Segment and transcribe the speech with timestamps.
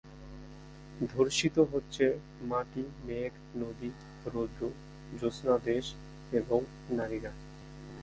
[1.11, 2.05] ধর্ষিত হচ্ছে
[2.41, 3.31] মাটি মেঘ
[3.57, 3.89] নদী
[4.25, 4.61] রৌদ্র
[5.19, 5.85] জ্যোৎস্না দেশ,
[6.31, 6.59] এবং
[6.91, 7.31] নারীরা।